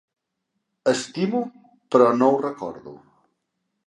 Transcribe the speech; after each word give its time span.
Estimo, 0.95 1.41
però 1.95 2.07
no 2.21 2.31
ho 2.31 2.39
recordo. 2.47 2.95